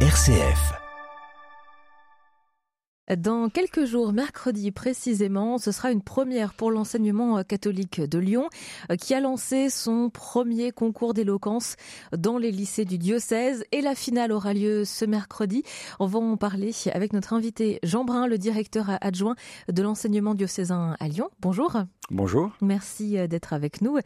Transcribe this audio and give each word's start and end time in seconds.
RCF. 0.00 0.85
Dans 3.14 3.48
quelques 3.50 3.84
jours, 3.84 4.12
mercredi 4.12 4.72
précisément, 4.72 5.58
ce 5.58 5.70
sera 5.70 5.92
une 5.92 6.02
première 6.02 6.54
pour 6.54 6.72
l'enseignement 6.72 7.44
catholique 7.44 8.00
de 8.00 8.18
Lyon 8.18 8.48
euh, 8.90 8.96
qui 8.96 9.14
a 9.14 9.20
lancé 9.20 9.70
son 9.70 10.10
premier 10.10 10.72
concours 10.72 11.14
d'éloquence 11.14 11.76
dans 12.16 12.36
les 12.36 12.50
lycées 12.50 12.84
du 12.84 12.98
diocèse 12.98 13.64
et 13.70 13.80
la 13.80 13.94
finale 13.94 14.32
aura 14.32 14.54
lieu 14.54 14.84
ce 14.84 15.04
mercredi. 15.04 15.62
On 16.00 16.06
va 16.06 16.18
en 16.18 16.36
parler 16.36 16.72
avec 16.92 17.12
notre 17.12 17.32
invité 17.32 17.78
Jean 17.84 18.04
Brun, 18.04 18.26
le 18.26 18.38
directeur 18.38 18.98
adjoint 19.00 19.36
de 19.72 19.82
l'enseignement 19.82 20.34
diocésain 20.34 20.96
à 20.98 21.06
Lyon. 21.06 21.30
Bonjour. 21.40 21.76
Bonjour. 22.10 22.50
Merci 22.60 23.18
euh, 23.18 23.28
d'être 23.28 23.52
avec 23.52 23.82
nous. 23.82 23.98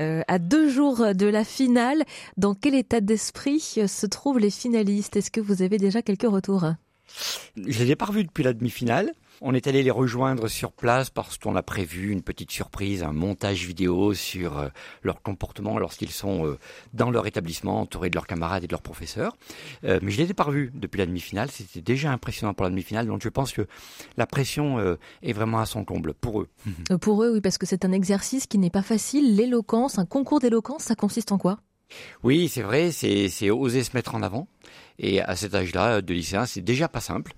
Euh, 0.00 0.22
à 0.28 0.38
deux 0.38 0.68
jours 0.68 1.12
de 1.12 1.26
la 1.26 1.42
finale, 1.42 2.04
dans 2.36 2.54
quel 2.54 2.76
état 2.76 3.00
d'esprit 3.00 3.58
se 3.58 4.06
trouvent 4.06 4.38
les 4.38 4.50
finalistes? 4.50 5.16
Est-ce 5.16 5.32
que 5.32 5.40
vous 5.40 5.62
avez 5.62 5.78
déjà 5.78 6.02
quelques 6.02 6.22
retours? 6.22 6.66
Je 7.56 7.78
les 7.78 7.90
ai 7.90 7.96
pas 7.96 8.06
revus 8.06 8.24
depuis 8.24 8.44
la 8.44 8.52
demi-finale. 8.52 9.12
On 9.40 9.52
est 9.52 9.66
allé 9.66 9.82
les 9.82 9.90
rejoindre 9.90 10.48
sur 10.48 10.72
place 10.72 11.10
parce 11.10 11.38
qu'on 11.38 11.56
a 11.56 11.62
prévu 11.62 12.10
une 12.10 12.22
petite 12.22 12.50
surprise, 12.50 13.02
un 13.02 13.12
montage 13.12 13.66
vidéo 13.66 14.14
sur 14.14 14.58
euh, 14.58 14.68
leur 15.02 15.22
comportement 15.22 15.78
lorsqu'ils 15.78 16.10
sont 16.10 16.46
euh, 16.46 16.58
dans 16.92 17.10
leur 17.10 17.26
établissement, 17.26 17.80
entourés 17.80 18.10
de 18.10 18.14
leurs 18.14 18.26
camarades 18.26 18.62
et 18.64 18.66
de 18.66 18.72
leurs 18.72 18.82
professeurs. 18.82 19.36
Euh, 19.84 19.98
mais 20.02 20.12
je 20.12 20.22
les 20.22 20.30
ai 20.30 20.34
pas 20.34 20.44
revus 20.44 20.70
depuis 20.74 20.98
la 20.98 21.06
demi-finale. 21.06 21.50
C'était 21.50 21.80
déjà 21.80 22.12
impressionnant 22.12 22.54
pour 22.54 22.64
la 22.64 22.70
demi-finale. 22.70 23.06
Donc 23.06 23.22
je 23.22 23.28
pense 23.28 23.52
que 23.52 23.66
la 24.16 24.26
pression 24.26 24.96
est 25.22 25.32
vraiment 25.32 25.58
à 25.58 25.66
son 25.66 25.84
comble 25.84 26.14
pour 26.14 26.40
eux. 26.40 26.48
Pour 27.00 27.24
eux, 27.24 27.32
oui, 27.34 27.40
parce 27.40 27.58
que 27.58 27.66
c'est 27.66 27.84
un 27.84 27.92
exercice 27.92 28.46
qui 28.46 28.58
n'est 28.58 28.70
pas 28.70 28.82
facile. 28.82 29.36
L'éloquence, 29.36 29.98
un 29.98 30.06
concours 30.06 30.40
d'éloquence, 30.40 30.84
ça 30.84 30.94
consiste 30.94 31.32
en 31.32 31.38
quoi? 31.38 31.58
Oui, 32.22 32.48
c'est 32.48 32.62
vrai, 32.62 32.90
c'est 32.92 33.50
oser 33.50 33.84
se 33.84 33.94
mettre 33.94 34.14
en 34.14 34.22
avant. 34.22 34.48
Et 34.98 35.20
à 35.20 35.36
cet 35.36 35.54
âge-là, 35.54 36.02
de 36.02 36.14
lycéen, 36.14 36.46
c'est 36.46 36.60
déjà 36.60 36.88
pas 36.88 37.00
simple 37.00 37.32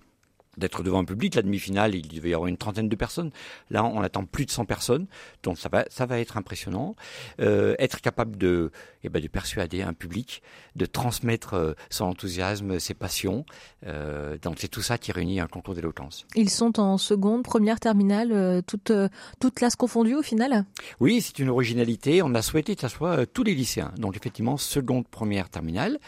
d'être 0.56 0.82
devant 0.82 1.00
un 1.00 1.04
public. 1.04 1.34
La 1.34 1.42
demi-finale, 1.42 1.94
il 1.94 2.08
devait 2.08 2.30
y 2.30 2.34
avoir 2.34 2.48
une 2.48 2.56
trentaine 2.56 2.88
de 2.88 2.96
personnes. 2.96 3.30
Là, 3.70 3.84
on 3.84 4.00
attend 4.00 4.24
plus 4.24 4.46
de 4.46 4.50
100 4.50 4.64
personnes, 4.64 5.06
donc 5.42 5.58
ça 5.58 5.68
va, 5.68 5.84
ça 5.88 6.06
va 6.06 6.18
être 6.18 6.36
impressionnant. 6.36 6.96
Euh, 7.40 7.74
être 7.78 8.00
capable 8.00 8.36
de, 8.36 8.70
eh 9.06 9.08
ben, 9.08 9.22
de 9.22 9.28
persuader 9.28 9.82
un 9.82 9.92
public, 9.92 10.42
de 10.74 10.84
transmettre 10.84 11.54
euh, 11.54 11.74
son 11.90 12.06
enthousiasme, 12.06 12.78
ses 12.80 12.94
passions. 12.94 13.46
Euh, 13.86 14.36
donc 14.42 14.56
c'est 14.58 14.68
tout 14.68 14.82
ça 14.82 14.98
qui 14.98 15.12
réunit 15.12 15.38
un 15.40 15.46
concours 15.46 15.74
d'éloquence. 15.74 16.26
Ils 16.34 16.50
sont 16.50 16.80
en 16.80 16.98
seconde, 16.98 17.44
première, 17.44 17.78
terminale, 17.78 18.32
euh, 18.32 18.62
toute, 18.62 18.92
toute 19.40 19.54
classe 19.54 19.76
confondue 19.76 20.16
au 20.16 20.22
final 20.22 20.64
Oui, 21.00 21.20
c'est 21.20 21.38
une 21.38 21.48
originalité. 21.48 22.20
On 22.22 22.34
a 22.34 22.42
souhaité 22.42 22.74
que 22.74 22.80
ça 22.80 22.88
soit 22.88 23.26
tous 23.26 23.44
les 23.44 23.54
lycéens. 23.54 23.92
Donc 23.96 24.16
effectivement, 24.16 24.56
seconde, 24.56 25.06
première, 25.06 25.48
terminale. 25.48 25.98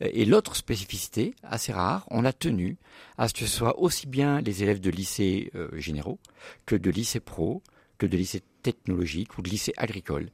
Et 0.00 0.24
l'autre 0.24 0.54
spécificité, 0.54 1.34
assez 1.42 1.72
rare, 1.72 2.06
on 2.10 2.24
a 2.24 2.32
tenu 2.32 2.76
à 3.18 3.28
ce 3.28 3.34
que 3.34 3.40
ce 3.40 3.46
soit 3.46 3.80
aussi 3.80 4.06
bien 4.06 4.40
les 4.40 4.62
élèves 4.62 4.80
de 4.80 4.90
lycées 4.90 5.50
généraux 5.74 6.18
que 6.66 6.76
de 6.76 6.90
lycées 6.90 7.20
pro, 7.20 7.62
que 7.98 8.06
de 8.06 8.16
lycées 8.16 8.42
technologiques 8.64 9.38
ou 9.38 9.42
de 9.42 9.50
lycées 9.50 9.74
agricoles. 9.76 10.30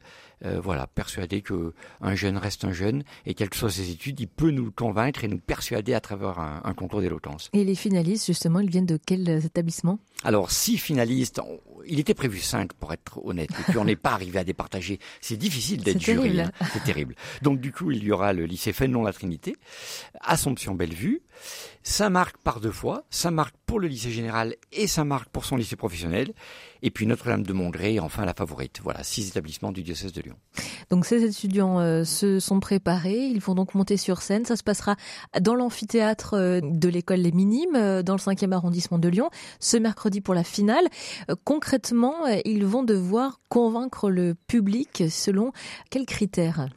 Euh, 0.46 0.58
voilà, 0.58 0.86
persuadé 0.86 1.42
que 1.42 1.74
un 2.00 2.14
jeune 2.14 2.38
reste 2.38 2.64
un 2.64 2.72
jeune 2.72 3.04
et 3.26 3.34
quelles 3.34 3.50
que 3.50 3.56
soient 3.56 3.70
ses 3.70 3.90
études, 3.90 4.18
il 4.20 4.28
peut 4.28 4.50
nous 4.50 4.70
convaincre 4.72 5.22
et 5.24 5.28
nous 5.28 5.38
persuader 5.38 5.92
à 5.92 6.00
travers 6.00 6.38
un, 6.38 6.72
concours 6.72 7.02
d'éloquence. 7.02 7.50
Et 7.52 7.64
les 7.64 7.74
finalistes, 7.74 8.26
justement, 8.26 8.60
ils 8.60 8.70
viennent 8.70 8.86
de 8.86 8.98
quel 9.04 9.28
établissement? 9.28 9.98
Alors, 10.24 10.50
six 10.50 10.78
finalistes. 10.78 11.42
Il 11.90 11.98
était 11.98 12.14
prévu 12.14 12.38
cinq, 12.38 12.72
pour 12.72 12.92
être 12.92 13.20
honnête. 13.24 13.50
Et 13.50 13.62
puis, 13.64 13.78
on 13.78 13.84
n'est 13.84 13.96
pas 13.96 14.12
arrivé 14.12 14.38
à 14.38 14.44
départager. 14.44 15.00
C'est 15.20 15.36
difficile 15.36 15.82
d'être 15.82 16.00
jury. 16.00 16.40
Hein. 16.40 16.52
C'est 16.72 16.84
terrible. 16.84 17.16
Donc, 17.42 17.60
du 17.60 17.72
coup, 17.72 17.90
il 17.90 18.04
y 18.04 18.12
aura 18.12 18.32
le 18.32 18.46
lycée 18.46 18.72
Fénelon-La 18.72 19.12
Trinité, 19.12 19.56
Assomption-Bellevue, 20.20 21.20
Saint-Marc 21.82 22.36
par 22.38 22.60
deux 22.60 22.70
fois, 22.70 23.04
Saint-Marc 23.10 23.54
pour 23.66 23.80
le 23.80 23.88
lycée 23.88 24.10
général 24.10 24.54
et 24.70 24.86
Saint-Marc 24.86 25.30
pour 25.30 25.44
son 25.44 25.56
lycée 25.56 25.76
professionnel, 25.76 26.32
et 26.82 26.90
puis 26.90 27.06
Notre-Dame 27.06 27.42
de 27.42 27.52
Montgré, 27.52 27.98
enfin 27.98 28.24
la 28.24 28.34
favorite. 28.34 28.80
Voilà, 28.84 29.02
six 29.02 29.28
établissements 29.28 29.72
du 29.72 29.82
diocèse 29.82 30.12
de 30.12 30.22
Lyon. 30.22 30.36
Donc 30.90 31.06
ces 31.06 31.24
étudiants 31.24 31.78
euh, 31.78 32.02
se 32.02 32.40
sont 32.40 32.58
préparés, 32.58 33.26
ils 33.26 33.40
vont 33.40 33.54
donc 33.54 33.74
monter 33.74 33.96
sur 33.96 34.22
scène. 34.22 34.44
Ça 34.44 34.56
se 34.56 34.64
passera 34.64 34.96
dans 35.40 35.54
l'amphithéâtre 35.54 36.34
euh, 36.34 36.60
de 36.62 36.88
l'école 36.88 37.20
Les 37.20 37.30
Minimes, 37.30 37.76
euh, 37.76 38.02
dans 38.02 38.14
le 38.14 38.18
5e 38.18 38.52
arrondissement 38.52 38.98
de 38.98 39.08
Lyon, 39.08 39.30
ce 39.60 39.76
mercredi 39.76 40.20
pour 40.20 40.34
la 40.34 40.42
finale. 40.42 40.84
concrètement, 41.44 42.26
ils 42.44 42.64
vont 42.66 42.82
devoir 42.82 43.40
convaincre 43.48 44.10
le 44.10 44.34
public 44.34 45.04
selon 45.08 45.52
quels 45.90 46.06
critères? 46.06 46.68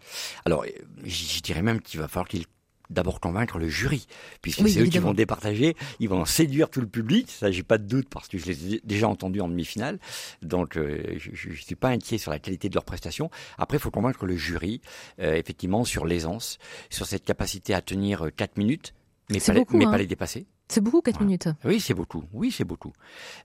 Alors, 0.45 0.65
je 1.03 1.41
dirais 1.41 1.61
même 1.61 1.81
qu'il 1.81 1.99
va 1.99 2.07
falloir 2.07 2.27
qu'ils 2.27 2.45
d'abord 2.89 3.19
convaincre 3.19 3.57
le 3.57 3.67
jury, 3.67 4.07
puisque 4.41 4.67
c'est 4.67 4.81
eux 4.81 4.85
qui 4.85 4.99
vont 4.99 5.13
départager, 5.13 5.75
ils 5.99 6.09
vont 6.09 6.25
séduire 6.25 6.69
tout 6.69 6.81
le 6.81 6.87
public, 6.87 7.29
ça 7.29 7.51
j'ai 7.51 7.63
pas 7.63 7.77
de 7.77 7.85
doute 7.85 8.09
parce 8.09 8.27
que 8.27 8.37
je 8.37 8.45
les 8.45 8.75
ai 8.75 8.81
déjà 8.83 9.07
entendus 9.07 9.41
en 9.41 9.47
demi-finale, 9.47 9.99
donc 10.41 10.77
euh, 10.77 11.15
je, 11.17 11.49
ne 11.49 11.55
suis 11.55 11.75
pas 11.75 11.89
inquiet 11.89 12.17
sur 12.17 12.31
la 12.31 12.39
qualité 12.39 12.69
de 12.69 12.75
leur 12.75 12.85
prestation. 12.85 13.29
Après, 13.57 13.77
il 13.77 13.81
faut 13.81 13.91
convaincre 13.91 14.25
le 14.25 14.35
jury, 14.35 14.81
euh, 15.19 15.35
effectivement, 15.35 15.83
sur 15.83 16.05
l'aisance, 16.05 16.57
sur 16.89 17.05
cette 17.05 17.23
capacité 17.23 17.73
à 17.73 17.81
tenir 17.81 18.29
4 18.35 18.51
euh, 18.51 18.61
minutes, 18.61 18.93
mais, 19.29 19.39
pas, 19.39 19.53
mais 19.53 19.85
pas 19.85 19.91
hein. 19.91 19.97
les 19.97 20.07
dépasser. 20.07 20.45
C'est 20.67 20.81
beaucoup 20.81 21.01
4 21.01 21.21
minutes. 21.21 21.49
Oui, 21.65 21.79
c'est 21.79 21.93
beaucoup. 21.93 22.23
Oui, 22.33 22.51
c'est 22.51 22.63
beaucoup. 22.63 22.93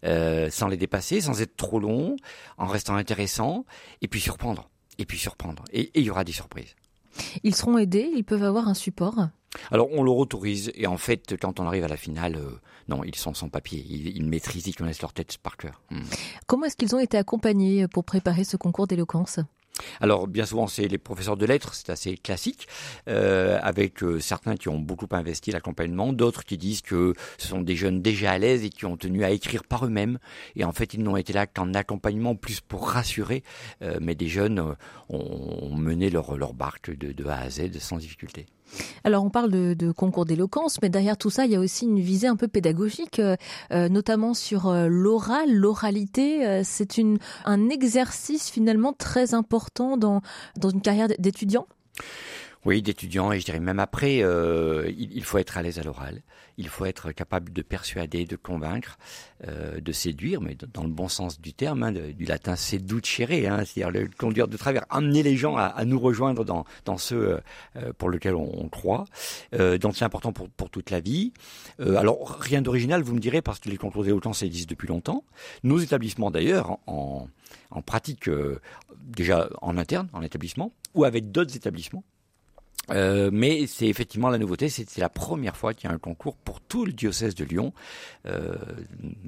sans 0.03 0.69
les 0.69 0.77
dépasser, 0.77 1.21
sans 1.21 1.41
être 1.41 1.57
trop 1.57 1.79
long, 1.81 2.17
en 2.57 2.67
restant 2.67 2.95
intéressant, 2.95 3.65
et 4.01 4.09
puis 4.09 4.21
surprendre. 4.21 4.71
Et 4.99 5.05
puis 5.05 5.19
surprendre. 5.19 5.65
Et 5.73 5.91
il 5.95 6.05
y 6.05 6.11
aura 6.11 6.25
des 6.25 6.33
surprises. 6.33 6.75
Ils 7.43 7.55
seront 7.55 7.79
aidés, 7.79 8.11
ils 8.15 8.25
peuvent 8.25 8.45
avoir 8.45 8.69
un 8.69 8.75
support 8.75 9.29
alors 9.71 9.89
on 9.93 10.03
leur 10.03 10.17
autorise 10.17 10.71
et 10.75 10.87
en 10.87 10.99
fait 10.99 11.37
quand 11.41 11.59
on 11.59 11.67
arrive 11.67 11.83
à 11.83 11.89
la 11.89 11.97
finale, 11.97 12.37
euh, 12.37 12.61
non, 12.89 13.03
ils 13.03 13.17
sont 13.17 13.35
sans 13.35 13.49
papier, 13.49 13.85
ils, 13.89 14.27
maîtrisent, 14.27 14.67
ils 14.67 14.75
connaissent 14.75 15.01
leur 15.01 15.13
tête 15.13 15.39
par 15.39 15.57
cœur. 15.57 15.81
Hmm. 15.91 16.03
Comment 16.47 16.67
est-ce 16.67 16.77
qu'ils 16.77 16.95
ont 16.95 16.99
été 16.99 17.17
accompagnés 17.17 17.89
pour 17.89 18.05
préparer 18.05 18.45
ce 18.45 18.57
concours 18.57 18.87
d'éloquence? 18.87 19.41
Alors 20.01 20.27
bien 20.27 20.47
souvent 20.47 20.67
c'est 20.67 20.89
les 20.89 20.99
professeurs 20.99 21.37
de 21.37 21.47
lettres, 21.47 21.75
c'est 21.75 21.91
assez 21.91 22.17
classique, 22.17 22.69
euh, 23.09 23.59
avec 23.63 24.03
euh, 24.03 24.21
certains 24.21 24.57
qui 24.57 24.69
ont 24.69 24.79
beaucoup 24.79 25.09
investi 25.11 25.51
l'accompagnement, 25.51 26.13
d'autres 26.13 26.45
qui 26.45 26.59
disent 26.59 26.83
que 26.83 27.15
ce 27.39 27.49
sont 27.49 27.61
des 27.61 27.77
jeunes 27.77 28.03
déjà 28.03 28.33
à 28.33 28.39
l'aise 28.39 28.65
et 28.65 28.71
qui 28.71 28.85
ont 28.85 28.97
tenu 28.97 29.25
à 29.25 29.31
écrire 29.31 29.65
par 29.65 29.87
eux-mêmes, 29.87 30.19
et 30.57 30.65
en 30.65 30.73
fait 30.73 30.95
ils 30.95 31.03
n'ont 31.03 31.17
été 31.17 31.33
là 31.33 31.47
qu'en 31.47 31.75
accompagnement 31.75 32.35
plus 32.35 32.61
pour 32.61 32.89
rassurer, 32.89 33.43
euh, 33.83 33.99
mais 34.01 34.15
des 34.15 34.29
jeunes 34.29 34.75
ont 35.09 35.75
mené 35.75 36.11
leur, 36.11 36.37
leur 36.37 36.55
barque 36.55 36.97
de, 36.97 37.13
de 37.13 37.27
A 37.27 37.39
à 37.39 37.51
Z 37.51 37.79
sans 37.79 37.97
difficulté. 37.99 38.47
Alors 39.03 39.25
on 39.25 39.31
parle 39.31 39.51
de, 39.51 39.93
concours 39.93 40.27
d'éloquence, 40.27 40.77
mais 40.83 40.91
derrière 40.91 41.17
tout 41.17 41.31
ça, 41.31 41.47
il 41.47 41.53
y 41.53 41.57
a 41.57 41.61
aussi 41.61 41.87
une 41.87 42.01
visée 42.01 42.27
un 42.27 42.37
peu 42.37 42.49
pédagogique, 42.49 43.19
notamment 43.71 44.35
sur 44.35 44.71
l'oral, 44.71 45.51
l'oralité. 45.55 46.63
c'est 46.65 46.99
un 47.47 47.69
exercice 47.71 48.51
finalement 48.51 48.93
très 48.93 49.33
important 49.33 49.68
dans, 49.75 50.23
une 50.71 50.83
carrière 50.83 51.09
d'étudiant? 51.19 51.67
Oui, 52.65 52.83
d'étudiants, 52.83 53.31
et 53.31 53.39
je 53.39 53.45
dirais 53.45 53.61
même 53.61 53.79
après, 53.79 54.19
euh, 54.23 54.91
il, 54.99 55.23
faut 55.23 55.39
être 55.39 55.57
à 55.57 55.63
l'aise 55.63 55.79
à 55.79 55.83
l'oral, 55.85 56.23
il 56.57 56.69
faut 56.69 56.87
être 56.87 57.13
capable 57.13 57.53
de 57.53 57.63
persuader, 57.63 58.25
de 58.25 58.35
convaincre, 58.35 58.99
euh, 59.47 59.81
de 59.81 59.93
séduire, 59.93 60.41
mais 60.41 60.57
dans 60.73 60.83
le 60.83 60.89
bon 60.89 61.09
sens 61.09 61.41
du 61.41 61.53
terme, 61.53 61.85
hein, 61.85 61.93
du 61.93 62.25
latin 62.25 62.57
seducere, 62.57 63.31
hein, 63.49 63.65
c'est-à-dire 63.65 63.91
le 63.93 64.09
conduire 64.19 64.49
de 64.49 64.57
travers, 64.57 64.85
amener 64.91 65.23
les 65.23 65.37
gens 65.37 65.57
à, 65.57 65.85
nous 65.85 66.01
rejoindre 66.01 66.45
dans, 66.45 66.65
dans 66.85 66.99
ce 66.99 67.15
euh, 67.15 67.41
pour 67.97 68.09
lequel 68.09 68.35
on, 68.35 68.69
croit. 68.69 69.07
donc 69.81 69.97
c'est 69.97 70.05
important 70.05 70.33
pour, 70.33 70.71
toute 70.71 70.91
la 70.91 71.01
vie. 71.01 71.33
alors 71.79 72.39
rien 72.41 72.61
d'original, 72.61 73.03
vous 73.03 73.15
me 73.15 73.21
direz, 73.21 73.41
parce 73.41 73.61
que 73.61 73.71
les 73.71 73.77
concours 73.77 74.05
d'éloquence 74.05 74.43
existent 74.43 74.71
depuis 74.71 74.89
longtemps. 74.89 75.25
Nos 75.63 75.79
établissements 75.79 76.31
d'ailleurs, 76.31 76.79
en 76.87 77.29
pratique 77.87 78.29
déjà 79.01 79.49
en 79.63 79.79
interne, 79.79 80.09
en 80.13 80.23
établissement, 80.23 80.73
ou 80.95 81.05
avec 81.05 81.31
d'autres 81.31 81.57
établissements. 81.57 82.05
Euh, 82.91 83.31
mais 83.33 83.67
c'est 83.67 83.87
effectivement 83.87 84.29
la 84.29 84.39
nouveauté, 84.39 84.69
c'est 84.69 84.99
la 84.99 85.09
première 85.09 85.57
fois 85.57 85.75
qu'il 85.75 85.89
y 85.89 85.93
a 85.93 85.95
un 85.95 85.99
concours 85.99 86.37
pour 86.37 86.61
tout 86.61 86.85
le 86.85 86.93
diocèse 86.93 87.35
de 87.35 87.45
Lyon, 87.45 87.73
euh, 88.27 88.57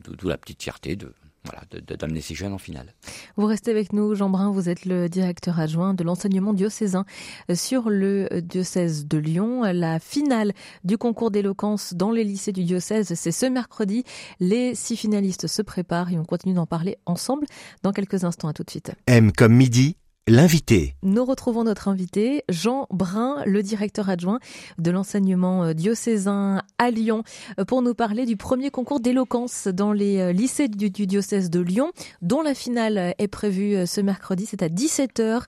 d'où 0.05 0.29
la 0.29 0.39
petite 0.39 0.63
fierté 0.63 0.97
de 0.97 1.13
voilà, 1.45 1.63
d'amener 1.97 2.21
ces 2.21 2.35
jeunes 2.35 2.53
en 2.53 2.59
finale. 2.59 2.93
Vous 3.37 3.47
restez 3.47 3.71
avec 3.71 3.95
nous, 3.95 4.15
Jean 4.15 4.29
Brun, 4.29 4.51
vous 4.51 4.69
êtes 4.69 4.85
le 4.85 5.09
directeur 5.09 5.59
adjoint 5.59 5.95
de 5.95 6.05
l'enseignement 6.05 6.53
diocésain 6.53 7.07
sur 7.55 7.89
le 7.89 8.29
diocèse 8.43 9.07
de 9.07 9.17
Lyon. 9.17 9.63
La 9.73 9.99
finale 9.99 10.53
du 10.85 10.99
concours 10.99 11.31
d'éloquence 11.31 11.95
dans 11.95 12.11
les 12.11 12.25
lycées 12.25 12.53
du 12.53 12.65
diocèse, 12.65 13.15
c'est 13.15 13.33
ce 13.33 13.47
mercredi. 13.47 14.05
Les 14.39 14.75
six 14.75 14.97
finalistes 14.97 15.47
se 15.47 15.63
préparent 15.63 16.13
et 16.13 16.19
on 16.19 16.25
continue 16.25 16.55
d'en 16.55 16.67
parler 16.67 16.99
ensemble 17.07 17.47
dans 17.83 17.93
quelques 17.93 18.25
instants. 18.25 18.49
À 18.49 18.53
tout 18.53 18.65
de 18.65 18.71
suite. 18.71 18.93
M 19.07 19.33
comme 19.33 19.55
midi 19.55 19.97
L'invité. 20.31 20.95
Nous 21.03 21.25
retrouvons 21.25 21.65
notre 21.65 21.89
invité, 21.89 22.45
Jean 22.49 22.87
Brun, 22.93 23.43
le 23.47 23.65
directeur 23.65 24.09
adjoint 24.09 24.39
de 24.79 24.93
l'enseignement 24.93 25.65
euh, 25.65 25.73
diocésain 25.73 26.63
à 26.79 26.93
Lyon, 26.93 27.25
euh, 27.59 27.65
pour 27.65 27.83
nous 27.83 27.95
parler 27.95 28.27
du 28.27 28.37
premier 28.37 28.71
concours 28.71 29.01
d'éloquence 29.01 29.67
dans 29.67 29.93
les 29.93 30.19
euh, 30.21 30.31
lycées 30.31 30.69
du, 30.69 30.89
diocèse 30.89 31.51
de 31.51 31.59
Lyon, 31.59 31.91
dont 32.23 32.43
la 32.43 32.55
finale 32.55 33.13
est 33.19 33.27
prévue 33.27 33.85
ce 33.89 34.01
mercredi. 34.01 34.47
C'est 34.47 34.63
à 34.63 34.69
17h 34.69 35.43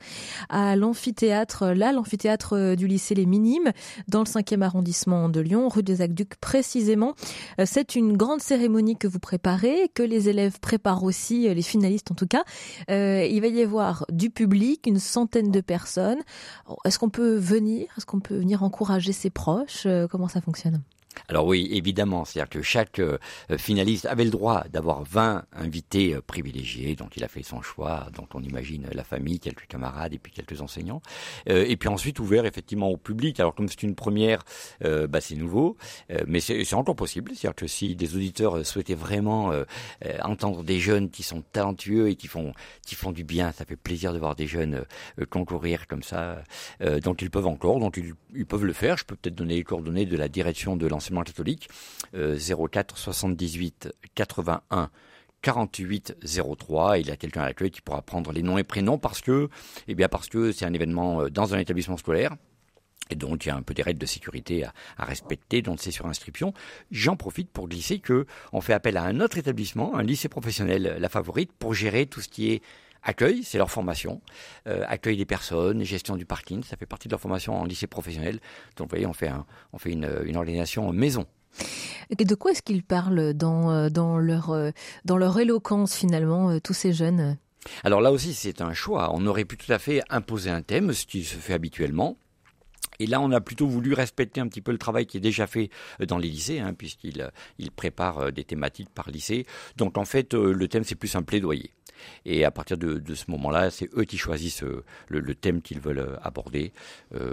à 0.48 0.74
l'amphithéâtre, 0.74 1.66
là, 1.66 1.92
l'amphithéâtre 1.92 2.74
du 2.74 2.88
lycée 2.88 3.14
Les 3.14 3.26
Minimes, 3.26 3.70
dans 4.08 4.24
le 4.24 4.24
5e 4.24 4.62
arrondissement 4.62 5.28
de 5.28 5.38
Lyon, 5.38 5.68
rue 5.68 5.84
des 5.84 6.00
Aqueducs 6.00 6.34
précisément. 6.40 7.14
C'est 7.64 7.94
une 7.94 8.16
grande 8.16 8.40
cérémonie 8.40 8.96
que 8.96 9.06
vous 9.06 9.20
préparez, 9.20 9.92
que 9.94 10.02
les 10.02 10.28
élèves 10.28 10.58
préparent 10.58 11.04
aussi, 11.04 11.42
les 11.42 11.62
finalistes 11.62 12.10
en 12.10 12.16
tout 12.16 12.26
cas. 12.26 12.42
il 12.88 13.40
va 13.40 13.46
y 13.46 13.62
avoir 13.62 14.06
du 14.10 14.30
public 14.30 14.71
une 14.86 14.98
centaine 14.98 15.50
de 15.50 15.60
personnes. 15.60 16.20
Est-ce 16.84 16.98
qu'on 16.98 17.10
peut 17.10 17.36
venir? 17.36 17.86
Est-ce 17.96 18.06
qu'on 18.06 18.20
peut 18.20 18.36
venir 18.36 18.62
encourager 18.62 19.12
ses 19.12 19.30
proches? 19.30 19.84
Euh, 19.86 20.06
Comment 20.08 20.28
ça 20.28 20.40
fonctionne? 20.40 20.80
Alors 21.28 21.46
oui, 21.46 21.68
évidemment, 21.72 22.24
c'est-à-dire 22.24 22.48
que 22.48 22.62
chaque 22.62 22.98
euh, 22.98 23.18
finaliste 23.56 24.06
avait 24.06 24.24
le 24.24 24.30
droit 24.30 24.64
d'avoir 24.70 25.04
20 25.04 25.44
invités 25.52 26.14
euh, 26.14 26.20
privilégiés, 26.20 26.94
dont 26.94 27.08
il 27.16 27.24
a 27.24 27.28
fait 27.28 27.42
son 27.42 27.62
choix, 27.62 28.08
dont 28.14 28.26
on 28.34 28.42
imagine 28.42 28.86
la 28.92 29.04
famille, 29.04 29.38
quelques 29.38 29.66
camarades 29.66 30.12
et 30.12 30.18
puis 30.18 30.32
quelques 30.32 30.60
enseignants. 30.60 31.02
Euh, 31.48 31.64
et 31.66 31.76
puis 31.76 31.88
ensuite 31.88 32.18
ouvert 32.18 32.44
effectivement 32.44 32.88
au 32.88 32.96
public. 32.96 33.40
Alors 33.40 33.54
comme 33.54 33.68
c'est 33.68 33.82
une 33.82 33.94
première, 33.94 34.42
bah, 34.80 35.20
c'est 35.20 35.36
nouveau, 35.36 35.76
mais 36.26 36.40
c'est 36.40 36.74
encore 36.74 36.96
possible. 36.96 37.32
C'est-à-dire 37.34 37.54
que 37.54 37.66
si 37.66 37.94
des 37.94 38.16
auditeurs 38.16 38.64
souhaitaient 38.66 38.94
vraiment 38.94 39.52
entendre 40.22 40.62
des 40.62 40.78
jeunes 40.78 41.10
qui 41.10 41.22
sont 41.22 41.42
talentueux 41.52 42.08
et 42.08 42.16
qui 42.16 42.26
font, 42.26 42.52
qui 42.86 42.94
font 42.94 43.12
du 43.12 43.24
bien, 43.24 43.52
ça 43.52 43.64
fait 43.64 43.76
plaisir 43.76 44.12
de 44.12 44.18
voir 44.18 44.34
des 44.34 44.46
jeunes 44.46 44.84
concourir 45.30 45.86
comme 45.86 46.02
ça. 46.02 46.42
donc 47.02 47.22
ils 47.22 47.30
peuvent 47.30 47.46
encore, 47.46 47.80
donc 47.80 47.96
ils, 47.96 48.14
ils 48.34 48.46
peuvent 48.46 48.64
le 48.64 48.72
faire. 48.72 48.96
Je 48.96 49.04
peux 49.04 49.16
peut-être 49.16 49.34
donner 49.34 49.54
les 49.54 49.64
coordonnées 49.64 50.06
de 50.06 50.16
la 50.16 50.28
direction 50.28 50.76
de 50.76 50.86
l'enseignement 50.86 51.01
catholique, 51.24 51.68
04 52.14 52.96
78 52.96 53.92
81 54.14 54.90
48 55.42 56.16
03. 56.58 56.98
Il 56.98 57.08
y 57.08 57.10
a 57.10 57.16
quelqu'un 57.16 57.42
à 57.42 57.46
l'accueil 57.46 57.70
qui 57.70 57.82
pourra 57.82 58.00
prendre 58.00 58.32
les 58.32 58.42
noms 58.42 58.58
et 58.58 58.64
prénoms 58.64 58.98
parce 58.98 59.20
que, 59.20 59.48
eh 59.88 59.94
bien 59.94 60.08
parce 60.08 60.28
que 60.28 60.52
c'est 60.52 60.64
un 60.64 60.72
événement 60.72 61.22
euh, 61.22 61.30
dans 61.30 61.54
un 61.54 61.58
établissement 61.58 61.96
scolaire. 61.96 62.34
Et 63.10 63.14
donc, 63.14 63.44
il 63.44 63.48
y 63.48 63.50
a 63.50 63.56
un 63.56 63.62
peu 63.62 63.74
des 63.74 63.82
règles 63.82 63.98
de 63.98 64.06
sécurité 64.06 64.64
à, 64.64 65.04
respecter, 65.04 65.60
donc 65.60 65.80
c'est 65.80 65.90
sur 65.90 66.06
inscription. 66.06 66.54
J'en 66.90 67.16
profite 67.16 67.50
pour 67.50 67.68
glisser 67.68 67.98
que 67.98 68.26
on 68.52 68.62
fait 68.62 68.72
appel 68.72 68.96
à 68.96 69.02
un 69.02 69.20
autre 69.20 69.36
établissement, 69.36 69.96
un 69.96 70.02
lycée 70.02 70.28
professionnel, 70.28 70.96
la 70.98 71.08
favorite, 71.10 71.52
pour 71.52 71.74
gérer 71.74 72.06
tout 72.06 72.22
ce 72.22 72.28
qui 72.28 72.52
est 72.52 72.62
accueil, 73.02 73.42
c'est 73.44 73.58
leur 73.58 73.70
formation, 73.70 74.20
euh, 74.66 74.84
accueil 74.86 75.16
des 75.16 75.24
personnes, 75.24 75.82
gestion 75.82 76.16
du 76.16 76.24
parking, 76.24 76.62
ça 76.62 76.76
fait 76.76 76.86
partie 76.86 77.08
de 77.08 77.12
leur 77.12 77.20
formation 77.20 77.60
en 77.60 77.64
lycée 77.64 77.86
professionnel. 77.86 78.40
Donc, 78.76 78.88
vous 78.88 78.90
voyez, 78.90 79.06
on 79.06 79.12
fait, 79.12 79.28
un, 79.28 79.44
on 79.72 79.78
fait 79.78 79.90
une, 79.90 80.08
une 80.24 80.36
organisation 80.36 80.92
maison. 80.92 81.26
Et 82.18 82.24
de 82.24 82.34
quoi 82.34 82.52
est-ce 82.52 82.62
qu'ils 82.62 82.82
parlent 82.82 83.34
dans, 83.34 83.70
euh, 83.70 83.88
dans, 83.88 84.18
leur, 84.18 84.50
euh, 84.50 84.70
dans 85.04 85.16
leur 85.16 85.38
éloquence, 85.38 85.94
finalement, 85.94 86.58
tous 86.60 86.74
ces 86.74 86.92
jeunes? 86.92 87.36
Alors 87.84 88.00
là 88.00 88.10
aussi, 88.10 88.34
c'est 88.34 88.60
un 88.60 88.72
choix. 88.72 89.10
On 89.14 89.24
aurait 89.26 89.44
pu 89.44 89.56
tout 89.56 89.72
à 89.72 89.78
fait 89.78 90.02
imposer 90.10 90.50
un 90.50 90.62
thème, 90.62 90.92
ce 90.92 91.06
qui 91.06 91.22
se 91.22 91.36
fait 91.36 91.52
habituellement. 91.52 92.16
Et 92.98 93.06
là, 93.06 93.20
on 93.20 93.30
a 93.30 93.40
plutôt 93.40 93.66
voulu 93.66 93.94
respecter 93.94 94.40
un 94.40 94.48
petit 94.48 94.60
peu 94.60 94.72
le 94.72 94.78
travail 94.78 95.06
qui 95.06 95.16
est 95.16 95.20
déjà 95.20 95.46
fait 95.46 95.70
dans 96.06 96.18
les 96.18 96.28
lycées, 96.28 96.60
hein, 96.60 96.74
puisqu'ils 96.74 97.30
il 97.58 97.70
préparent 97.70 98.32
des 98.32 98.44
thématiques 98.44 98.90
par 98.90 99.10
lycée. 99.10 99.46
Donc 99.76 99.96
en 99.96 100.04
fait, 100.04 100.34
le 100.34 100.68
thème, 100.68 100.84
c'est 100.84 100.94
plus 100.94 101.14
un 101.16 101.22
plaidoyer. 101.22 101.72
Et 102.24 102.44
à 102.44 102.50
partir 102.50 102.78
de, 102.78 103.14
ce 103.14 103.30
moment-là, 103.30 103.70
c'est 103.70 103.88
eux 103.96 104.04
qui 104.04 104.18
choisissent 104.18 104.62
euh, 104.62 104.84
le, 105.08 105.34
thème 105.34 105.60
qu'ils 105.60 105.80
veulent 105.80 105.98
euh, 105.98 106.16
aborder. 106.22 106.72
Euh, 107.14 107.32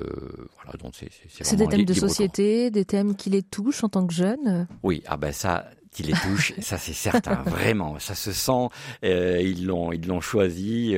voilà, 0.56 0.78
donc 0.80 0.94
c'est, 0.96 1.56
des 1.56 1.68
thèmes 1.68 1.86
de 1.86 1.94
société, 1.94 2.72
des 2.72 2.86
thèmes 2.86 3.16
qui 3.16 3.30
les 3.30 3.44
touchent 3.44 3.84
en 3.84 3.90
tant 3.90 4.06
que 4.06 4.14
jeunes? 4.14 4.68
Oui, 4.84 5.04
ah 5.08 5.18
ben 5.18 5.32
ça, 5.32 5.70
qui 5.92 6.04
les 6.04 6.14
touche, 6.14 6.54
ça 6.60 6.78
c'est 6.78 6.94
certain, 6.94 7.44
vraiment, 7.44 8.00
ça 8.00 8.16
se 8.16 8.32
sent. 8.32 8.70
ils 9.04 9.66
l'ont, 9.66 9.92
ils 9.92 10.06
l'ont 10.06 10.22
choisi, 10.22 10.96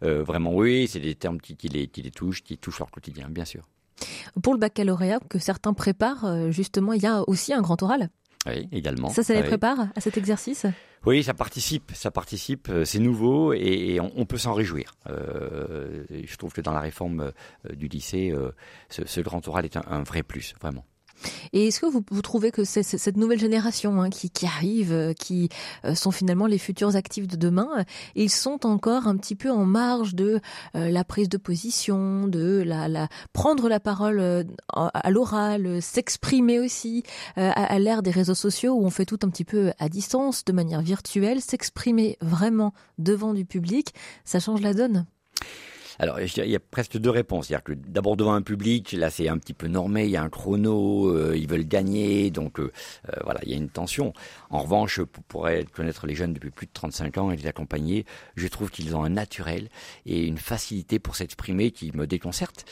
vraiment. 0.00 0.54
Oui, 0.54 0.88
c'est 0.88 1.00
des 1.00 1.14
termes 1.14 1.40
qui, 1.40 1.56
qui, 1.56 1.68
les, 1.68 1.88
qui 1.88 2.02
les 2.02 2.10
touchent, 2.10 2.42
qui 2.42 2.58
touchent 2.58 2.78
leur 2.78 2.90
quotidien, 2.90 3.28
bien 3.28 3.44
sûr. 3.44 3.68
Pour 4.42 4.52
le 4.52 4.60
baccalauréat 4.60 5.20
que 5.28 5.38
certains 5.38 5.74
préparent, 5.74 6.50
justement, 6.50 6.92
il 6.92 7.02
y 7.02 7.06
a 7.06 7.28
aussi 7.28 7.52
un 7.52 7.62
grand 7.62 7.82
oral. 7.82 8.10
Oui, 8.48 8.68
également. 8.72 9.08
Ça, 9.10 9.22
ça 9.22 9.34
les 9.34 9.42
prépare 9.42 9.88
à 9.94 10.00
cet 10.00 10.16
exercice? 10.16 10.66
Oui, 11.06 11.22
ça 11.22 11.32
participe, 11.32 11.92
ça 11.94 12.10
participe, 12.10 12.68
euh, 12.70 12.84
c'est 12.84 12.98
nouveau 12.98 13.52
et, 13.52 13.98
on, 14.00 14.26
peut 14.26 14.36
s'en 14.36 14.52
réjouir. 14.52 14.94
Euh, 15.08 16.04
je 16.10 16.36
trouve 16.36 16.52
que 16.52 16.60
dans 16.60 16.72
la 16.72 16.80
réforme 16.80 17.20
euh, 17.20 17.74
du 17.74 17.86
lycée, 17.86 18.34
ce, 18.88 19.20
grand 19.20 19.46
oral 19.48 19.64
est 19.64 19.76
un 19.76 20.02
vrai 20.02 20.22
plus, 20.22 20.54
vraiment. 20.60 20.84
Et 21.52 21.68
est-ce 21.68 21.80
que 21.80 21.86
vous, 21.86 22.22
trouvez 22.22 22.50
que 22.50 22.64
c'est 22.64 22.82
cette 22.82 23.16
nouvelle 23.16 23.38
génération 23.38 24.02
hein, 24.02 24.10
qui, 24.10 24.46
arrive, 24.46 24.92
euh, 24.92 25.12
qui 25.12 25.48
euh, 25.84 25.94
sont 25.94 26.10
finalement 26.10 26.46
les 26.46 26.58
futurs 26.58 26.96
actifs 26.96 27.26
de 27.26 27.36
demain, 27.36 27.84
ils 28.14 28.30
sont 28.30 28.66
encore 28.66 29.06
un 29.06 29.16
petit 29.16 29.34
peu 29.34 29.50
en 29.50 29.64
marge 29.64 30.14
de 30.14 30.40
euh, 30.76 30.90
la 30.90 31.04
prise 31.04 31.28
de 31.28 31.36
position, 31.36 32.26
de 32.26 32.62
la, 32.64 32.88
la 32.88 33.08
prendre 33.32 33.68
la 33.68 33.80
parole 33.80 34.46
à 34.68 35.10
l'oral, 35.10 35.80
s'exprimer 35.82 36.58
aussi 36.58 37.02
à, 37.36 37.50
à 37.50 37.78
l'ère 37.78 38.02
des 38.02 38.10
réseaux 38.10 38.34
sociaux 38.34 38.74
où 38.74 38.84
on 38.84 38.90
fait 38.90 39.04
tout 39.04 39.18
un 39.22 39.28
petit 39.28 39.44
peu 39.44 39.72
à 39.78 39.88
distance, 39.88 40.44
de 40.44 40.52
manière 40.52 40.82
virtuelle, 40.82 41.40
s'exprimer 41.40 42.16
vraiment 42.20 42.72
devant 42.98 43.34
du 43.34 43.44
public, 43.44 43.94
ça 44.24 44.40
change 44.40 44.60
la 44.60 44.74
donne? 44.74 45.06
Alors, 45.98 46.20
il 46.20 46.50
y 46.50 46.56
a 46.56 46.60
presque 46.60 46.96
deux 46.98 47.10
réponses. 47.10 47.48
C'est-à-dire 47.48 47.64
que 47.64 47.72
d'abord 47.72 48.16
devant 48.16 48.34
un 48.34 48.42
public, 48.42 48.92
là 48.92 49.10
c'est 49.10 49.28
un 49.28 49.38
petit 49.38 49.54
peu 49.54 49.66
normé, 49.66 50.04
il 50.04 50.10
y 50.10 50.16
a 50.16 50.22
un 50.22 50.28
chrono, 50.28 51.08
euh, 51.08 51.36
ils 51.36 51.48
veulent 51.48 51.66
gagner, 51.66 52.30
donc 52.30 52.60
euh, 52.60 52.72
euh, 53.08 53.20
voilà, 53.24 53.40
il 53.44 53.50
y 53.50 53.54
a 53.54 53.56
une 53.56 53.68
tension. 53.68 54.12
En 54.50 54.60
revanche, 54.60 55.02
pour, 55.02 55.24
pour 55.24 55.48
connaître 55.72 56.06
les 56.06 56.14
jeunes 56.14 56.32
depuis 56.32 56.50
plus 56.50 56.66
de 56.66 56.72
35 56.72 57.18
ans 57.18 57.30
et 57.30 57.36
les 57.36 57.46
accompagner, 57.46 58.04
je 58.36 58.46
trouve 58.48 58.70
qu'ils 58.70 58.94
ont 58.94 59.02
un 59.02 59.08
naturel 59.08 59.68
et 60.06 60.24
une 60.24 60.38
facilité 60.38 60.98
pour 60.98 61.16
s'exprimer 61.16 61.70
qui 61.70 61.90
me 61.94 62.06
déconcerte. 62.06 62.64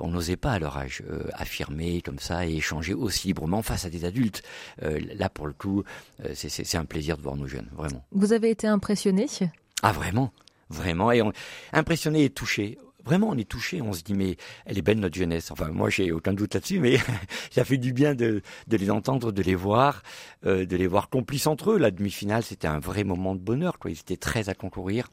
on 0.00 0.08
n'osait 0.08 0.36
pas 0.36 0.52
à 0.52 0.58
leur 0.58 0.76
âge 0.76 1.02
affirmer 1.32 2.02
comme 2.02 2.18
ça 2.18 2.46
et 2.46 2.56
échanger 2.56 2.94
aussi 2.94 3.28
librement 3.28 3.62
face 3.62 3.84
à 3.84 3.90
des 3.90 4.04
adultes. 4.04 4.42
là, 4.80 5.28
pour 5.28 5.46
le 5.46 5.52
coup, 5.52 5.84
c'est 6.34 6.76
un 6.76 6.84
plaisir 6.84 7.16
de 7.16 7.22
voir 7.22 7.36
nos 7.36 7.46
jeunes, 7.46 7.68
vraiment. 7.76 8.04
Vous 8.12 8.32
avez 8.32 8.50
été 8.50 8.66
impressionné? 8.66 9.26
Ah, 9.82 9.92
vraiment? 9.92 10.32
Vraiment, 10.70 11.12
et 11.12 11.22
on, 11.22 11.32
impressionné 11.72 12.24
et 12.24 12.30
touché. 12.30 12.78
Vraiment, 13.04 13.30
on 13.30 13.38
est 13.38 13.48
touché, 13.48 13.80
on 13.80 13.94
se 13.94 14.02
dit, 14.02 14.12
mais 14.12 14.36
elle 14.66 14.76
est 14.76 14.82
belle 14.82 15.00
notre 15.00 15.16
jeunesse. 15.16 15.50
Enfin, 15.50 15.68
moi, 15.68 15.88
j'ai 15.88 16.12
aucun 16.12 16.34
doute 16.34 16.52
là-dessus, 16.54 16.78
mais 16.78 16.98
ça 17.50 17.64
fait 17.64 17.78
du 17.78 17.92
bien 17.92 18.14
de, 18.14 18.42
de 18.66 18.76
les 18.76 18.90
entendre, 18.90 19.32
de 19.32 19.42
les 19.42 19.54
voir, 19.54 20.02
euh, 20.44 20.66
de 20.66 20.76
les 20.76 20.86
voir 20.86 21.08
complices 21.08 21.46
entre 21.46 21.70
eux. 21.70 21.78
La 21.78 21.90
demi-finale, 21.90 22.42
c'était 22.42 22.68
un 22.68 22.80
vrai 22.80 23.04
moment 23.04 23.34
de 23.34 23.40
bonheur, 23.40 23.78
quoi. 23.78 23.90
Ils 23.90 23.98
étaient 23.98 24.18
très 24.18 24.50
à 24.50 24.54
concourir. 24.54 25.08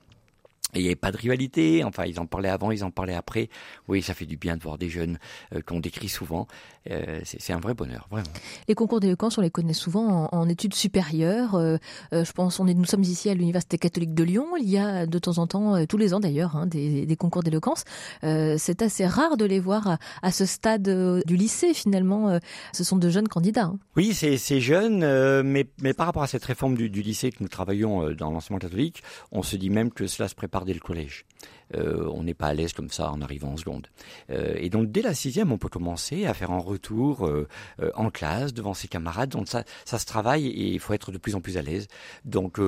Et 0.74 0.80
il 0.80 0.82
n'y 0.82 0.88
avait 0.88 0.96
pas 0.96 1.12
de 1.12 1.18
rivalité, 1.18 1.84
enfin 1.84 2.06
ils 2.06 2.20
en 2.20 2.26
parlaient 2.26 2.50
avant, 2.50 2.72
ils 2.72 2.84
en 2.84 2.92
parlaient 2.92 3.16
après. 3.16 3.50
Oui, 3.88 4.02
ça 4.02 4.14
fait 4.14 4.26
du 4.26 4.36
bien 4.36 4.58
de 4.58 4.62
voir 4.62 4.78
des 4.78 4.90
jeunes 4.90 5.20
euh, 5.54 5.62
qu'on 5.62 5.80
décrit 5.80 6.10
souvent. 6.10 6.48
Euh, 6.92 7.22
c'est 7.24 7.54
un 7.54 7.60
vrai 7.60 7.74
bonheur, 7.74 8.08
vraiment. 8.12 8.28
Les 8.68 8.76
concours 8.76 9.00
d'éloquence, 9.00 9.38
on 9.38 9.42
les 9.42 9.50
connaît 9.50 9.74
souvent 9.74 10.30
en, 10.32 10.50
études 10.50 10.74
supérieures. 10.74 11.56
Euh, 11.56 11.78
je 12.12 12.32
pense, 12.32 12.60
on 12.60 12.68
est, 12.68 12.74
nous 12.74 12.86
sommes 12.86 13.04
ici 13.04 13.30
à 13.30 13.34
l'Université 13.34 13.78
catholique 13.78 14.14
de 14.14 14.24
Lyon. 14.24 14.58
Il 14.60 14.70
y 14.70 14.78
a 14.78 15.06
de 15.06 15.20
temps 15.20 15.38
en 15.38 15.48
temps, 15.48 15.86
tous 15.86 15.98
les 15.98 16.14
ans 16.14 16.20
d'ailleurs, 16.20 16.56
hein, 16.56 16.68
des, 16.68 17.06
des, 17.06 17.16
concours 17.16 17.42
d'éloquence. 17.44 17.84
c'est 18.22 18.82
assez 18.82 19.06
rare 19.06 19.38
de 19.38 19.46
les 19.46 19.60
voir 19.60 19.98
à, 20.22 20.32
ce 20.32 20.46
stade 20.46 21.24
du 21.26 21.36
lycée 21.36 21.74
finalement. 21.74 22.40
ce 22.74 22.84
sont 22.84 22.98
de 22.98 23.10
jeunes 23.10 23.28
candidats. 23.28 23.66
Hein. 23.66 23.80
Oui, 23.96 24.14
c'est 24.14 24.60
jeune, 24.60 25.00
mais, 25.44 25.68
mais 25.82 25.94
par 25.94 26.06
rapport 26.08 26.24
à 26.24 26.28
cette 26.28 26.46
réforme 26.46 26.76
du, 26.76 26.90
du 26.90 27.02
lycée 27.02 27.32
que 27.32 27.38
nous 27.42 27.48
travaillons 27.48 28.12
dans 28.12 28.32
l'enseignement 28.32 28.60
catholique, 28.60 29.04
on 29.32 29.42
se 29.42 29.56
dit 29.56 29.70
même 29.70 29.92
que 29.92 30.06
cela 30.08 30.28
se 30.28 30.36
prépare 30.36 30.65
le 30.74 30.80
collège. 30.80 31.26
Euh, 31.74 32.10
on 32.14 32.24
n'est 32.24 32.34
pas 32.34 32.48
à 32.48 32.54
l'aise 32.54 32.74
comme 32.74 32.90
ça 32.90 33.12
en 33.12 33.22
arrivant 33.22 33.54
en 33.54 33.58
seconde. 33.58 33.88
Euh, 34.30 34.56
et 34.58 34.70
donc 34.70 34.92
dès 34.92 35.02
la 35.02 35.14
sixième, 35.14 35.52
on 35.52 35.58
peut 35.58 35.70
commencer 35.70 36.26
à 36.26 36.34
faire 36.34 36.52
un 36.52 36.60
retour 36.60 37.26
euh, 37.26 37.48
en 37.96 38.10
classe 38.10 38.54
devant 38.54 38.74
ses 38.74 38.88
camarades. 38.88 39.30
Donc 39.30 39.48
ça, 39.48 39.64
ça 39.84 40.00
se 40.00 40.06
travaille 40.06 40.48
et 40.48 40.74
il 40.74 40.80
faut 40.80 40.94
être 40.94 41.12
de 41.12 41.18
plus 41.18 41.36
en 41.36 41.42
plus 41.42 41.58
à 41.58 41.62
l'aise. 41.62 41.88
Donc 42.24 42.60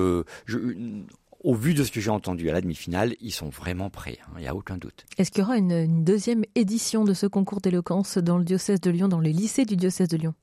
au 1.44 1.54
vu 1.54 1.74
de 1.74 1.84
ce 1.84 1.92
que 1.92 2.00
j'ai 2.00 2.10
entendu 2.10 2.50
à 2.50 2.52
la 2.52 2.60
demi-finale, 2.60 3.14
ils 3.20 3.32
sont 3.32 3.48
vraiment 3.48 3.90
prêts, 3.90 4.18
hein, 4.22 4.32
il 4.36 4.42
n'y 4.42 4.48
a 4.48 4.54
aucun 4.54 4.76
doute. 4.76 5.06
Est-ce 5.18 5.30
qu'il 5.30 5.42
y 5.42 5.44
aura 5.44 5.56
une, 5.56 6.04
deuxième 6.04 6.44
édition 6.54 7.04
de 7.04 7.14
ce 7.14 7.26
concours 7.26 7.60
d'éloquence 7.60 8.18
dans 8.18 8.38
le 8.38 8.44
diocèse 8.44 8.80
de 8.80 8.90
Lyon, 8.90 9.08
dans 9.08 9.20
le 9.20 9.30
lycée 9.30 9.64
du 9.64 9.76
diocèse 9.76 10.08
de 10.08 10.16
Lyon? 10.16 10.34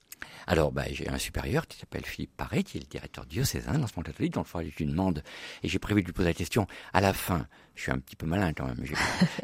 Alors, 0.47 0.71
bah, 0.71 0.83
j'ai 0.91 1.09
un 1.09 1.17
supérieur 1.17 1.67
qui 1.67 1.77
s'appelle 1.77 2.05
Philippe 2.05 2.35
Paré, 2.37 2.63
qui 2.63 2.77
est 2.77 2.81
le 2.81 2.87
directeur 2.87 3.25
diocésain 3.25 3.73
de 3.73 3.79
l'enseignement 3.79 4.03
catholique, 4.03 4.33
donc 4.33 4.45
il 4.61 4.71
je 4.71 4.77
lui 4.77 4.85
demande, 4.85 5.23
et 5.63 5.67
j'ai 5.67 5.79
prévu 5.79 6.01
de 6.01 6.07
lui 6.07 6.13
poser 6.13 6.29
la 6.29 6.33
question 6.33 6.67
à 6.93 7.01
la 7.01 7.13
fin. 7.13 7.47
Je 7.73 7.81
suis 7.81 7.91
un 7.91 7.99
petit 7.99 8.15
peu 8.15 8.25
malin 8.25 8.53
quand 8.53 8.65
même. 8.65 8.83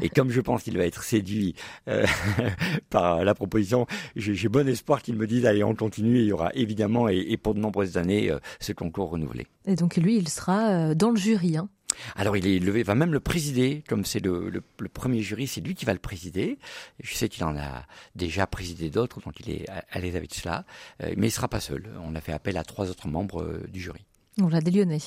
Et 0.01 0.09
comme 0.09 0.29
je 0.29 0.39
pense 0.39 0.63
qu'il 0.63 0.77
va 0.77 0.85
être 0.85 1.03
séduit 1.03 1.53
euh, 1.89 2.05
par 2.89 3.25
la 3.25 3.33
proposition, 3.33 3.87
j'ai 4.15 4.47
bon 4.47 4.67
espoir 4.67 5.01
qu'il 5.01 5.15
me 5.15 5.27
dise, 5.27 5.45
allez, 5.45 5.63
on 5.63 5.75
continue, 5.75 6.19
il 6.19 6.25
y 6.25 6.31
aura 6.31 6.51
évidemment, 6.53 7.09
et, 7.09 7.35
pour 7.37 7.55
de 7.55 7.59
nombreuses 7.59 7.97
années, 7.97 8.31
euh, 8.31 8.39
ce 8.59 8.71
concours 8.71 9.09
renouvelé. 9.09 9.47
Et 9.65 9.75
donc 9.75 9.97
lui, 9.97 10.17
il 10.17 10.29
sera 10.29 10.69
euh, 10.69 10.95
dans 10.95 11.09
le 11.09 11.17
jury. 11.17 11.57
Hein 11.57 11.69
alors 12.15 12.37
il 12.37 12.47
est 12.47 12.59
levé, 12.59 12.83
va 12.83 12.95
même 12.95 13.13
le 13.13 13.19
présider, 13.19 13.83
comme 13.87 14.05
c'est 14.05 14.19
le, 14.19 14.61
premier 14.93 15.21
jury, 15.21 15.47
c'est 15.47 15.61
lui 15.61 15.75
qui 15.75 15.85
va 15.85 15.93
le 15.93 15.99
présider. 15.99 16.57
Je 17.01 17.13
sais 17.13 17.29
qu'il 17.29 17.43
en 17.43 17.57
a 17.57 17.85
déjà 18.15 18.47
présidé 18.47 18.89
d'autres, 18.89 19.21
donc 19.21 19.39
il 19.39 19.49
est 19.49 19.65
à, 19.69 19.99
l'aise 19.99 20.15
avec 20.15 20.33
cela. 20.33 20.65
Euh, 21.03 21.13
mais 21.17 21.27
il 21.27 21.31
sera 21.31 21.47
pas 21.47 21.59
seul. 21.59 21.89
On 22.03 22.15
a 22.15 22.21
fait 22.21 22.33
appel 22.33 22.57
à 22.57 22.63
trois 22.63 22.89
autres 22.89 23.07
membres 23.07 23.41
euh, 23.41 23.67
du 23.71 23.79
jury. 23.79 24.05
On 24.41 24.47
l'a 24.47 24.61
délionné 24.61 24.95
à 24.95 24.99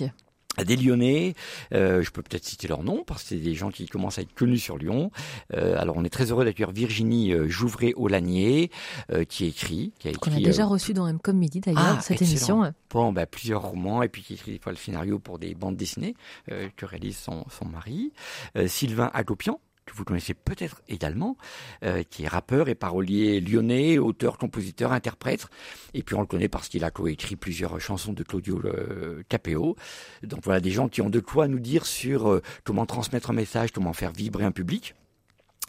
des 0.63 0.77
Lyonnais. 0.77 1.35
Euh, 1.73 2.03
je 2.03 2.11
peux 2.11 2.23
peut-être 2.23 2.45
citer 2.45 2.69
leur 2.69 2.85
nom 2.85 3.03
parce 3.05 3.23
que 3.23 3.31
c'est 3.31 3.37
des 3.37 3.55
gens 3.55 3.71
qui 3.71 3.87
commencent 3.87 4.19
à 4.19 4.23
être 4.23 4.35
connus 4.35 4.59
sur 4.59 4.79
Lyon. 4.79 5.11
Euh, 5.55 5.77
alors 5.81 5.97
on 5.97 6.05
est 6.05 6.11
très 6.11 6.31
heureux 6.31 6.45
d'accueillir 6.45 6.71
Virginie 6.71 7.33
euh, 7.33 7.49
Jouvray-Aulagnier 7.49 8.71
euh, 9.11 9.25
qui 9.25 9.47
écrit, 9.47 9.93
qui 9.99 10.09
a 10.09 10.11
écrit. 10.13 10.31
Qu'on 10.31 10.37
a 10.37 10.41
déjà 10.41 10.65
reçu 10.65 10.95
dans 10.95 11.09
M 11.09 11.19
comme 11.19 11.39
midi 11.39 11.61
d'ailleurs 11.61 11.97
ah, 11.99 12.01
cette 12.01 12.23
émission. 12.23 12.73
Bon, 12.91 13.13
bah, 13.13 13.27
plusieurs 13.27 13.63
romans 13.63 14.03
et 14.03 14.09
puis 14.09 14.23
qui 14.23 14.35
écrit 14.35 14.53
des 14.53 14.59
fois 14.59 14.73
le 14.73 14.79
scénario 14.79 15.19
pour 15.19 15.39
des 15.39 15.55
bandes 15.55 15.77
dessinées 15.77 16.15
que 16.47 16.87
réalise 16.87 17.17
son, 17.17 17.45
son 17.51 17.65
mari. 17.65 18.13
Sylvain 18.67 19.11
Agopian 19.13 19.59
que 19.85 19.95
vous 19.95 20.05
connaissez 20.05 20.35
peut-être 20.35 20.83
également, 20.89 21.37
euh, 21.83 22.03
qui 22.03 22.25
est 22.25 22.29
rappeur 22.29 22.69
et 22.69 22.75
parolier 22.75 23.41
lyonnais, 23.41 23.99
auteur, 23.99 24.39
compositeur, 24.39 24.93
interprète. 24.93 25.47
Et 25.93 26.03
puis 26.03 26.15
on 26.15 26.21
le 26.21 26.27
connaît 26.27 26.49
parce 26.49 26.69
qu'il 26.69 26.85
a 26.85 26.91
coécrit 26.91 27.37
plusieurs 27.37 27.81
chansons 27.81 28.13
de 28.13 28.23
Claudio 28.23 28.61
euh, 28.65 29.23
Capéo. 29.29 29.77
Donc 30.23 30.41
voilà 30.45 30.61
des 30.61 30.71
gens 30.71 30.89
qui 30.89 31.03
ont 31.03 31.11
de 31.11 31.21
quoi 31.21 31.49
nous 31.49 31.61
dire 31.61 31.87
sur 31.87 32.31
euh, 32.31 32.43
comment 32.65 32.87
transmettre 32.87 33.31
un 33.31 33.35
message, 33.35 33.73
comment 33.73 33.93
faire 33.93 34.13
vibrer 34.13 34.45
un 34.45 34.53
public. 34.53 34.95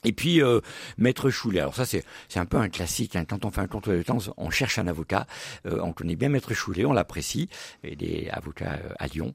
Et 0.03 0.11
puis 0.11 0.41
euh, 0.41 0.61
Maître 0.97 1.31
Choulet. 1.31 1.61
Alors 1.61 1.75
ça 1.75 1.85
c'est 1.85 2.03
c'est 2.29 2.39
un 2.39 2.45
peu 2.45 2.57
un 2.57 2.69
classique. 2.69 3.15
Hein. 3.15 3.25
Quand 3.25 3.43
on 3.43 3.49
fait 3.49 3.61
un 3.61 3.67
contrôle 3.67 3.97
de 3.97 4.03
temps, 4.03 4.19
on 4.37 4.51
cherche 4.51 4.77
un 4.77 4.87
avocat. 4.87 5.25
Euh, 5.65 5.79
on 5.81 5.93
connaît 5.93 6.15
bien 6.15 6.29
Maître 6.29 6.53
Choulet, 6.53 6.85
on 6.85 6.93
l'apprécie. 6.93 7.49
Il 7.83 8.03
est 8.03 8.29
avocat 8.29 8.79
à 8.99 9.07
Lyon. 9.07 9.33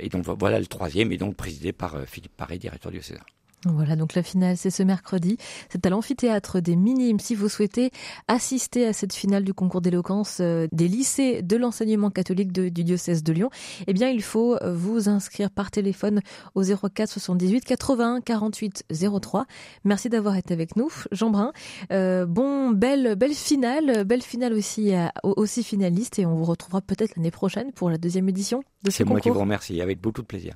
et 0.00 0.08
donc 0.08 0.24
voilà 0.24 0.58
le 0.58 0.66
troisième, 0.66 1.12
et 1.12 1.18
donc 1.18 1.36
présidé 1.36 1.72
par 1.72 1.96
Philippe 2.06 2.36
Paré, 2.36 2.58
directeur 2.58 2.90
du 2.90 3.00
César. 3.02 3.24
Voilà, 3.64 3.96
donc 3.96 4.14
la 4.14 4.22
finale, 4.22 4.56
c'est 4.56 4.70
ce 4.70 4.82
mercredi. 4.82 5.38
C'est 5.70 5.84
à 5.86 5.90
l'amphithéâtre 5.90 6.60
des 6.60 6.76
Minimes. 6.76 7.18
Si 7.18 7.34
vous 7.34 7.48
souhaitez 7.48 7.90
assister 8.28 8.86
à 8.86 8.92
cette 8.92 9.12
finale 9.12 9.44
du 9.44 9.54
concours 9.54 9.80
d'éloquence 9.80 10.38
euh, 10.40 10.68
des 10.72 10.88
lycées 10.88 11.42
de 11.42 11.56
l'enseignement 11.56 12.10
catholique 12.10 12.52
du 12.52 12.70
diocèse 12.70 13.22
de 13.24 13.32
Lyon, 13.32 13.50
eh 13.86 13.92
bien, 13.92 14.08
il 14.08 14.22
faut 14.22 14.56
euh, 14.56 14.74
vous 14.74 15.08
inscrire 15.08 15.50
par 15.50 15.70
téléphone 15.70 16.20
au 16.54 16.62
04 16.62 17.08
78 17.08 17.64
81 17.64 18.20
48 18.20 18.84
03. 19.20 19.46
Merci 19.84 20.10
d'avoir 20.10 20.36
été 20.36 20.54
avec 20.54 20.76
nous, 20.76 20.90
Jean 21.10 21.30
Brun. 21.30 21.52
Euh, 21.92 22.26
bon, 22.26 22.70
belle, 22.70 23.16
belle 23.16 23.34
finale, 23.34 24.04
belle 24.04 24.22
finale 24.22 24.52
aussi, 24.52 24.92
aussi 25.24 25.64
finaliste, 25.64 26.18
et 26.18 26.26
on 26.26 26.34
vous 26.34 26.44
retrouvera 26.44 26.82
peut-être 26.82 27.16
l'année 27.16 27.30
prochaine 27.30 27.72
pour 27.72 27.90
la 27.90 27.98
deuxième 27.98 28.28
édition 28.28 28.62
de 28.82 28.90
ce 28.90 29.02
concours. 29.02 29.06
C'est 29.06 29.10
moi 29.10 29.20
qui 29.20 29.30
vous 29.30 29.40
remercie, 29.40 29.80
avec 29.80 30.00
beaucoup 30.00 30.22
de 30.22 30.26
plaisir. 30.26 30.54